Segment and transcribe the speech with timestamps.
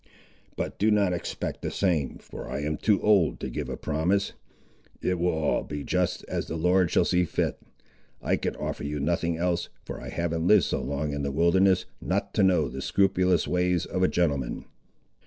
[0.55, 4.33] But do not expect the same, for I am too old to give a promise!
[4.99, 7.59] It will all be just as the Lord shall see fit.
[8.19, 11.85] I can offer you nothing else, for I haven't liv'd so long in the wilderness,
[12.01, 14.65] not to know the scrupulous ways of a gentleman."